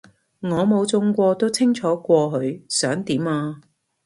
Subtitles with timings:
[0.39, 3.61] 我冇中過都清楚過佢想點啊